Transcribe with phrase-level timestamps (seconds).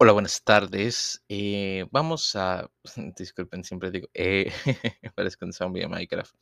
[0.00, 1.24] Hola, buenas tardes.
[1.28, 2.70] Eh, vamos a,
[3.16, 4.52] disculpen, siempre digo, eh,
[5.16, 6.36] parezco un zombie de Minecraft.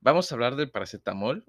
[0.00, 1.44] Vamos a hablar del paracetamol.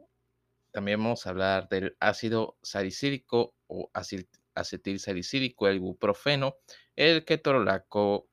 [0.71, 6.55] También vamos a hablar del ácido salicílico o acetil salicílico, el ibuprofeno,
[6.95, 8.27] el ketorolaco,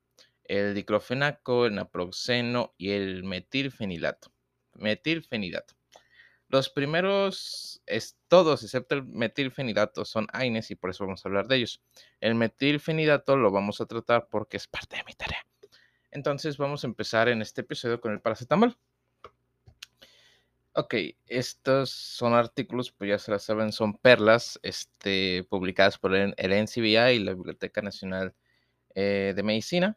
[0.44, 4.32] el diclofenaco, el naproxeno y el metilfenidato.
[4.72, 5.74] Metilfenidato.
[6.50, 7.80] Los primeros,
[8.26, 11.80] todos excepto el metilfenidato, son AINES y por eso vamos a hablar de ellos.
[12.20, 15.46] El metilfenidato lo vamos a tratar porque es parte de mi tarea.
[16.10, 18.76] Entonces vamos a empezar en este episodio con el paracetamol.
[20.72, 20.94] Ok,
[21.28, 26.52] estos son artículos, pues ya se las saben, son perlas este, publicadas por el, el
[26.52, 28.34] NCBI y la Biblioteca Nacional
[28.96, 29.96] eh, de Medicina.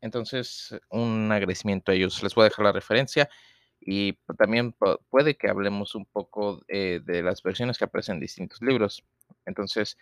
[0.00, 2.22] Entonces, un agradecimiento a ellos.
[2.22, 3.28] Les voy a dejar la referencia
[3.80, 8.20] y también pu- puede que hablemos un poco eh, de las versiones que aparecen en
[8.20, 9.04] distintos libros.
[9.46, 9.96] Entonces,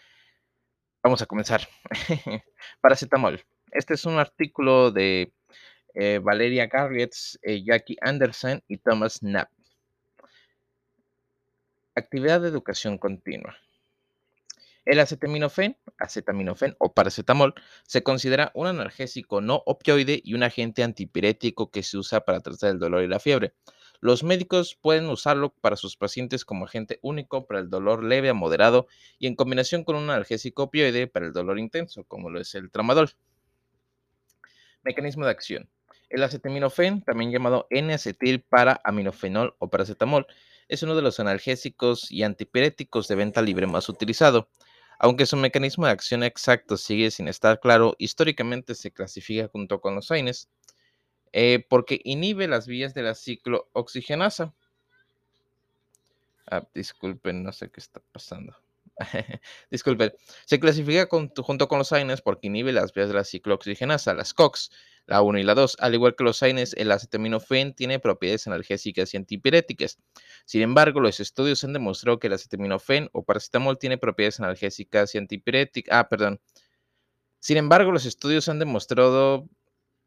[1.02, 1.62] vamos a comenzar.
[2.80, 3.41] Paracetamol.
[3.70, 5.32] Este es un artículo de
[5.95, 9.51] eh, Valeria Garrietz, eh, Jackie Anderson y Thomas Knapp.
[11.95, 13.57] Actividad de educación continua.
[14.89, 17.53] El acetaminofén, acetaminofén o paracetamol
[17.87, 22.71] se considera un analgésico no opioide y un agente antipirético que se usa para tratar
[22.71, 23.53] el dolor y la fiebre.
[24.01, 28.33] Los médicos pueden usarlo para sus pacientes como agente único para el dolor leve a
[28.33, 28.87] moderado
[29.19, 32.71] y en combinación con un analgésico opioide para el dolor intenso, como lo es el
[32.71, 33.11] tramadol.
[34.85, 35.69] Mecanismo de acción.
[36.09, 40.27] El acetaminofén, también llamado N-acetil para aminofenol o paracetamol,
[40.69, 44.49] es uno de los analgésicos y antipiréticos de venta libre más utilizado.
[44.99, 49.95] Aunque su mecanismo de acción exacto sigue sin estar claro, históricamente se clasifica junto con
[49.95, 50.49] los AINES
[51.32, 54.54] eh, porque inhibe las vías de la ciclooxigenasa.
[56.51, 58.57] Ah, disculpen, no sé qué está pasando.
[59.71, 60.13] Disculpen,
[60.45, 64.71] se clasifica junto con los AINES porque inhibe las vías de la ciclooxigenasa, las COX,
[65.09, 65.76] la 1 y la 2.
[65.81, 69.98] Al igual que los AINES, el acetaminofén tiene propiedades analgésicas y antipiréticas.
[70.44, 75.18] Sin embargo, los estudios han demostrado que el acetaminofén o paracetamol tiene propiedades analgésicas y
[75.18, 75.98] antipiréticas.
[75.98, 76.41] Ah, perdón.
[77.41, 79.48] Sin embargo, los estudios han demostrado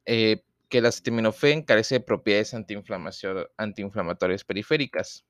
[0.06, 5.26] eh, que el acetaminofén carece de propiedades antiinflamatorias periféricas.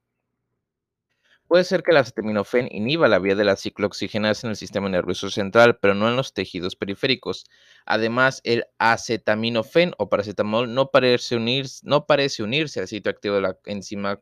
[1.51, 5.29] Puede ser que el acetaminofén inhiba la vía de la ciclooxigenasa en el sistema nervioso
[5.29, 7.43] central, pero no en los tejidos periféricos.
[7.85, 14.21] Además, el acetaminofén o paracetamol no parece, unirse al sitio activo de la enzima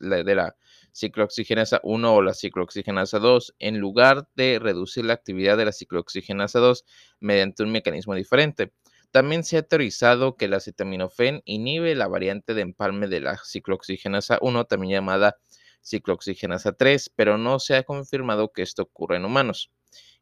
[0.00, 0.54] de la
[0.92, 6.58] ciclooxigenasa 1 o la ciclooxigenasa 2, en lugar de reducir la actividad de la ciclooxigenasa
[6.58, 6.84] 2
[7.20, 8.74] mediante un mecanismo diferente.
[9.12, 14.36] También se ha teorizado que el acetaminofén inhibe la variante de empalme de la ciclooxigenasa
[14.42, 15.38] 1, también llamada
[15.86, 19.70] ciclooxigenasa 3, pero no se ha confirmado que esto ocurra en humanos.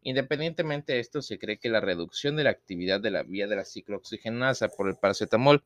[0.03, 3.57] Independientemente de esto, se cree que la reducción de la actividad de la vía de
[3.57, 5.65] la ciclooxigenasa por el paracetamol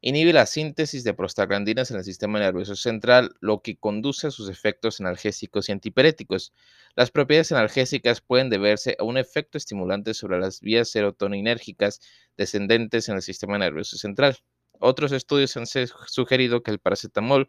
[0.00, 4.48] inhibe la síntesis de prostaglandinas en el sistema nervioso central, lo que conduce a sus
[4.48, 6.52] efectos analgésicos y antipiréticos.
[6.96, 12.00] Las propiedades analgésicas pueden deberse a un efecto estimulante sobre las vías serotoninérgicas
[12.36, 14.38] descendentes en el sistema nervioso central.
[14.80, 17.48] Otros estudios han sugerido que el paracetamol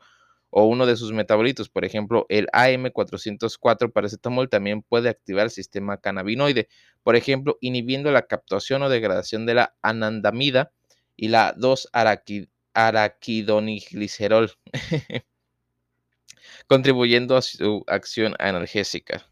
[0.56, 5.98] o uno de sus metabolitos, por ejemplo, el AM404 paracetamol también puede activar el sistema
[5.98, 6.70] cannabinoide,
[7.02, 10.72] por ejemplo, inhibiendo la captación o degradación de la anandamida
[11.16, 14.52] y la 2-araquidoniglicerol,
[16.68, 19.28] contribuyendo a su acción analgésica.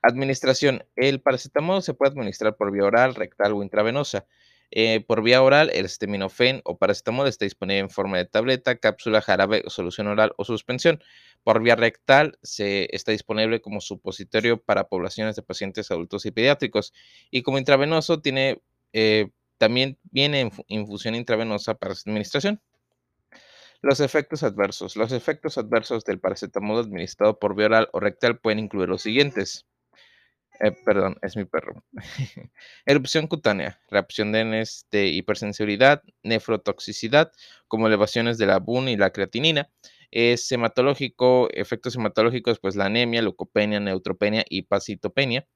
[0.00, 0.86] Administración.
[0.94, 4.28] El paracetamol se puede administrar por vía oral, rectal o intravenosa.
[4.72, 9.20] Eh, por vía oral, el acetaminofén o paracetamol está disponible en forma de tableta, cápsula,
[9.20, 11.02] jarabe, solución oral o suspensión.
[11.42, 16.92] Por vía rectal, se está disponible como supositorio para poblaciones de pacientes adultos y pediátricos.
[17.30, 22.60] Y como intravenoso, tiene, eh, también viene en fu- infusión intravenosa para su administración.
[23.82, 24.96] Los efectos adversos.
[24.96, 29.66] Los efectos adversos del paracetamol administrado por vía oral o rectal pueden incluir los siguientes.
[30.62, 31.82] Eh, perdón, es mi perro.
[32.86, 37.32] Erupción cutánea, reacción de este, hipersensibilidad, nefrotoxicidad,
[37.66, 39.70] como elevaciones de la BUN y la creatinina.
[40.10, 45.46] Es hematológico, efectos hematológicos, pues la anemia, leucopenia, neutropenia y pacitopenia.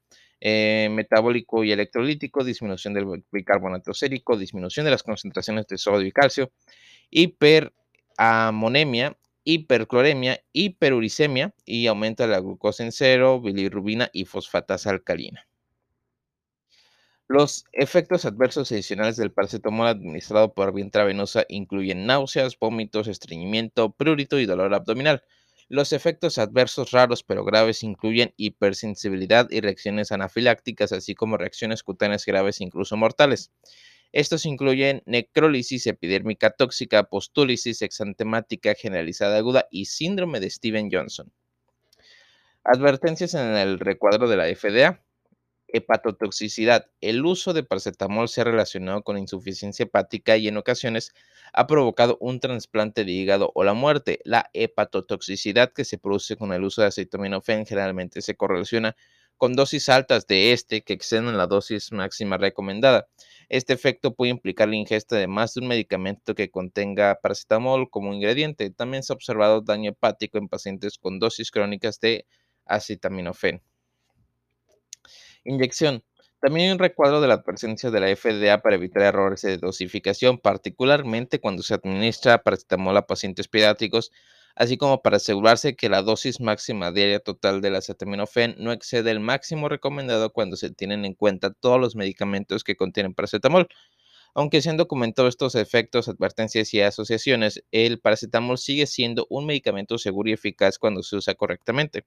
[0.41, 6.13] Eh, metabólico y electrolítico, disminución del bicarbonato sérico, disminución de las concentraciones de sodio y
[6.13, 6.53] calcio,
[7.11, 15.47] hiperamonemia, hipercloremia, hiperuricemia y aumenta la glucosa en cero, bilirrubina y fosfatasa alcalina.
[17.27, 24.39] Los efectos adversos adicionales del paracetamol administrado por vía intravenosa incluyen náuseas, vómitos, estreñimiento, prurito
[24.39, 25.23] y dolor abdominal.
[25.71, 32.27] Los efectos adversos raros pero graves incluyen hipersensibilidad y reacciones anafilácticas, así como reacciones cutáneas
[32.27, 33.51] graves incluso mortales.
[34.15, 41.33] Estos incluyen necrólisis epidérmica tóxica, postólisis exantemática generalizada aguda y síndrome de Steven Johnson.
[42.63, 45.03] Advertencias en el recuadro de la FDA.
[45.67, 46.87] Hepatotoxicidad.
[47.01, 51.13] El uso de paracetamol se ha relacionado con insuficiencia hepática y en ocasiones
[51.53, 54.21] ha provocado un trasplante de hígado o la muerte.
[54.23, 58.95] La hepatotoxicidad que se produce con el uso de acetaminofén generalmente se correlaciona
[59.39, 63.07] dosis altas de este que exceden la dosis máxima recomendada.
[63.49, 68.15] Este efecto puede implicar la ingesta de más de un medicamento que contenga paracetamol como
[68.15, 68.71] ingrediente.
[68.71, 72.27] También se ha observado daño hepático en pacientes con dosis crónicas de
[72.65, 73.63] acetaminofén.
[75.45, 76.03] Inyección.
[76.41, 80.39] También hay un recuadro de la presencia de la FDA para evitar errores de dosificación,
[80.39, 84.11] particularmente cuando se administra paracetamol a pacientes pediátricos,
[84.57, 89.21] así como para asegurarse que la dosis máxima diaria total del acetaminofén no excede el
[89.21, 93.69] máximo recomendado cuando se tienen en cuenta todos los medicamentos que contienen paracetamol.
[94.35, 99.97] Aunque se han documentado estos efectos, advertencias y asociaciones, el paracetamol sigue siendo un medicamento
[99.97, 102.05] seguro y eficaz cuando se usa correctamente.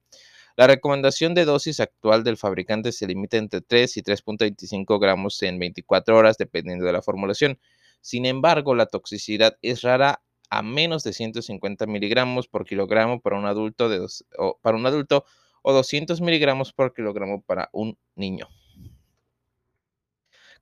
[0.56, 5.58] La recomendación de dosis actual del fabricante se limita entre 3 y 3.25 gramos en
[5.58, 7.58] 24 horas, dependiendo de la formulación.
[8.00, 13.46] Sin embargo, la toxicidad es rara a menos de 150 miligramos por kilogramo para un
[13.46, 14.06] adulto, de
[14.38, 15.24] o, para un adulto
[15.62, 18.48] o 200 miligramos por kilogramo para un niño.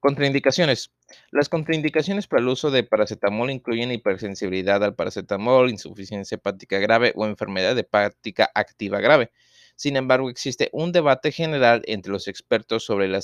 [0.00, 0.92] Contraindicaciones.
[1.30, 7.26] Las contraindicaciones para el uso de paracetamol incluyen hipersensibilidad al paracetamol, insuficiencia hepática grave o
[7.26, 9.30] enfermedad hepática activa grave.
[9.76, 13.20] Sin embargo, existe un debate general entre los expertos sobre,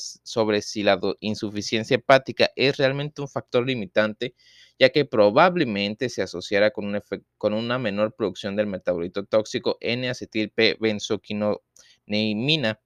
[0.60, 4.34] si la insuficiencia hepática es realmente un factor limitante,
[4.78, 7.02] ya que probablemente se asociará con, un
[7.38, 12.81] con una menor producción del metabolito tóxico N-acetil-P-benzoquinoneimina.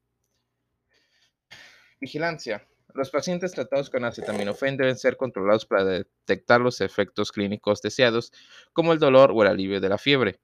[2.00, 2.68] Vigilancia.
[2.94, 8.30] Los pacientes tratados con acetaminofén deben ser controlados para detectar los efectos clínicos deseados,
[8.72, 10.38] como el dolor o el alivio de la fiebre.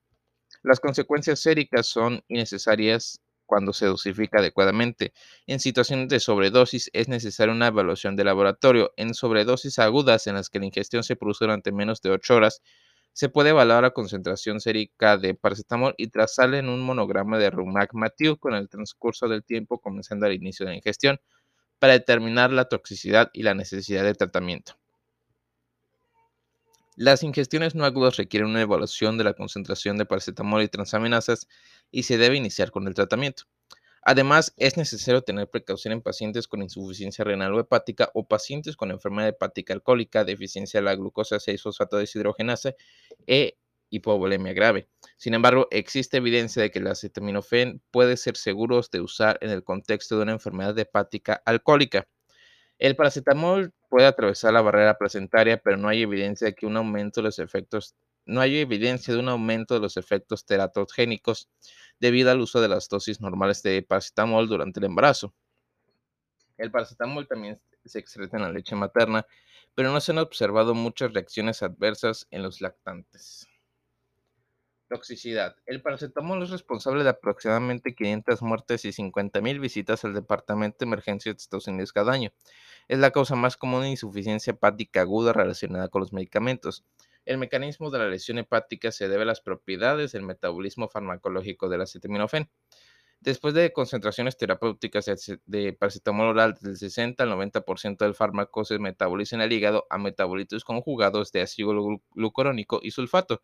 [0.62, 5.12] Las consecuencias séricas son innecesarias cuando se dosifica adecuadamente.
[5.46, 8.92] En situaciones de sobredosis es necesaria una evaluación de laboratorio.
[8.96, 12.62] En sobredosis agudas en las que la ingestión se produce durante menos de 8 horas,
[13.12, 18.38] se puede evaluar la concentración sérica de paracetamol y trazarla en un monograma de Rumac-Mathieu
[18.38, 21.20] con el transcurso del tiempo comenzando al inicio de la ingestión
[21.78, 24.81] para determinar la toxicidad y la necesidad de tratamiento.
[26.96, 31.48] Las ingestiones no agudas requieren una evaluación de la concentración de paracetamol y transaminasas
[31.90, 33.44] y se debe iniciar con el tratamiento.
[34.02, 38.90] Además, es necesario tener precaución en pacientes con insuficiencia renal o hepática o pacientes con
[38.90, 42.74] enfermedad hepática alcohólica, deficiencia de la glucosa 6-fosfato deshidrogenasa
[43.26, 43.56] e
[43.88, 44.88] hipovolemia grave.
[45.16, 49.64] Sin embargo, existe evidencia de que el acetaminofén puede ser seguro de usar en el
[49.64, 52.06] contexto de una enfermedad hepática alcohólica.
[52.78, 57.20] El paracetamol puede atravesar la barrera placentaria, pero no hay evidencia de que un aumento
[57.20, 57.94] de los efectos
[58.24, 61.50] no hay evidencia de un aumento de los efectos teratogénicos
[62.00, 65.34] debido al uso de las dosis normales de paracetamol durante el embarazo.
[66.56, 69.26] El paracetamol también se excreta en la leche materna,
[69.74, 73.46] pero no se han observado muchas reacciones adversas en los lactantes.
[74.88, 75.56] Toxicidad.
[75.66, 81.36] El paracetamol es responsable de aproximadamente 500 muertes y 50.000 visitas al departamento de emergencias
[81.36, 82.30] de Estados Unidos cada año.
[82.88, 86.84] Es la causa más común de insuficiencia hepática aguda relacionada con los medicamentos.
[87.24, 91.82] El mecanismo de la lesión hepática se debe a las propiedades del metabolismo farmacológico del
[91.82, 92.50] acetaminofén.
[93.20, 95.06] Después de concentraciones terapéuticas
[95.46, 99.98] de paracetamol oral del 60 al 90% del fármaco se metaboliza en el hígado a
[99.98, 103.40] metabolitos conjugados de ácido glucurónico y sulfato,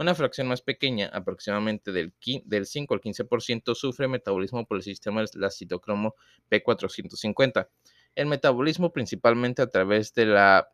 [0.00, 5.50] una fracción más pequeña, aproximadamente del, 5 al 15%, sufre metabolismo por el sistema del
[5.52, 6.16] citocromo
[6.50, 7.68] P450.
[8.14, 10.72] El metabolismo principalmente a través de la,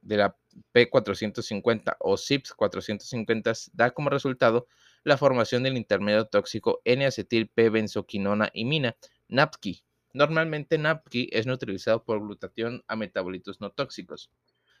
[0.00, 0.36] de la
[0.74, 4.66] P450 o CYPS 450 da como resultado
[5.04, 8.96] la formación del intermedio tóxico N-acetil P-benzoquinona imina,
[9.28, 9.84] NAPKI.
[10.12, 14.30] Normalmente NAPKI es neutralizado por glutatión a metabolitos no tóxicos.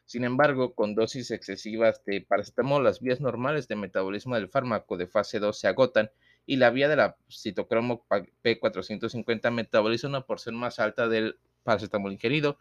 [0.08, 5.06] Sin embargo, con dosis excesivas de paracetamol, las vías normales de metabolismo del fármaco de
[5.06, 6.10] fase 2 se agotan
[6.46, 11.38] y la vía de la citocromo P450 metaboliza una porción más alta del
[11.68, 12.58] paracetamol ingerido,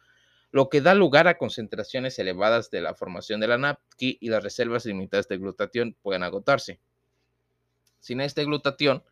[0.52, 4.44] lo que da lugar a concentraciones elevadas de la formación de la NAPKI y las
[4.44, 6.80] reservas limitadas de glutatión pueden agotarse.
[8.00, 9.04] Sin este glutatión,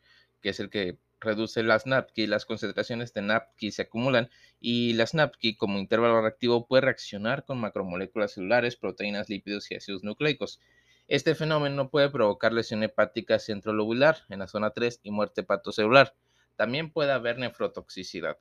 [0.42, 5.14] que es el que reduce las NAPKI, las concentraciones de NAPKI se acumulan y las
[5.14, 10.60] NAPKI como intervalo reactivo puede reaccionar con macromoléculas celulares, proteínas, lípidos y ácidos nucleicos.
[11.08, 16.16] Este fenómeno puede provocar lesión hepática centrolobular en la zona 3 y muerte hepatocelular.
[16.56, 18.38] También puede haber nefrotoxicidad.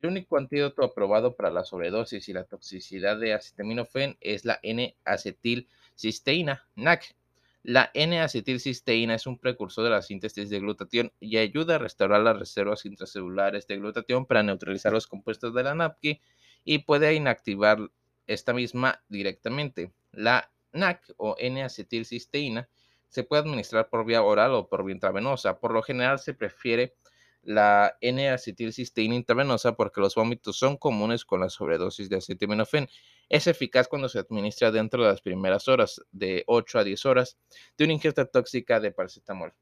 [0.00, 6.66] El único antídoto aprobado para la sobredosis y la toxicidad de acetaminofén es la N-acetilcisteína,
[6.74, 7.14] NAC.
[7.62, 12.38] La N-acetilcisteína es un precursor de la síntesis de glutatión y ayuda a restaurar las
[12.38, 16.18] reservas intracelulares de glutatión para neutralizar los compuestos de la NAPKI
[16.64, 17.90] y puede inactivar
[18.26, 19.92] esta misma directamente.
[20.12, 22.70] La NAC o N-acetilcisteína
[23.10, 25.58] se puede administrar por vía oral o por vía intravenosa.
[25.58, 26.94] Por lo general se prefiere
[27.42, 32.88] la N-acetilcisteína intravenosa porque los vómitos son comunes con la sobredosis de acetaminofén.
[33.28, 37.38] Es eficaz cuando se administra dentro de las primeras horas, de 8 a 10 horas,
[37.78, 39.54] de una ingesta tóxica de paracetamol.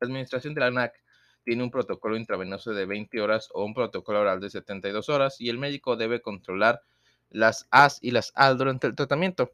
[0.00, 1.02] La administración de la NAC
[1.44, 5.50] tiene un protocolo intravenoso de 20 horas o un protocolo oral de 72 horas y
[5.50, 6.82] el médico debe controlar
[7.30, 9.52] las AS y las AL durante el tratamiento.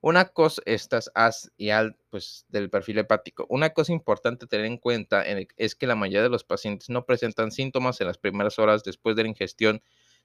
[0.00, 3.46] Una cosa, estas AS y AL, pues del perfil hepático.
[3.48, 7.50] Una cosa importante tener en cuenta es que la mayoría de los pacientes no presentan
[7.50, 9.82] síntomas en las primeras horas después de la ingestión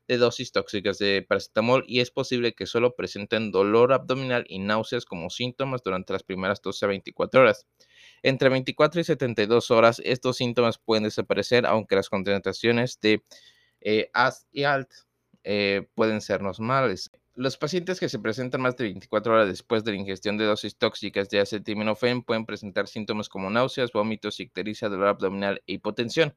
[0.08, 5.06] de dosis tóxicas de paracetamol y es posible que solo presenten dolor abdominal y náuseas
[5.06, 7.66] como síntomas durante las primeras 12 a 24 horas.
[8.22, 13.24] Entre 24 y 72 horas estos síntomas pueden desaparecer aunque las concentraciones de
[13.82, 14.92] eh, AS y ALT
[15.44, 17.12] eh, pueden ser normales.
[17.36, 20.78] Los pacientes que se presentan más de 24 horas después de la ingestión de dosis
[20.78, 26.36] tóxicas de acetaminofén pueden presentar síntomas como náuseas, vómitos, ictericia, dolor abdominal e hipotensión.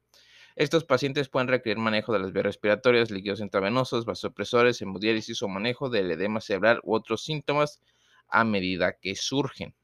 [0.56, 5.90] Estos pacientes pueden requerir manejo de las vías respiratorias, líquidos intravenosos, vasopresores, hemodiálisis o manejo
[5.90, 7.82] del edema cerebral u otros síntomas
[8.28, 9.74] a medida que surgen.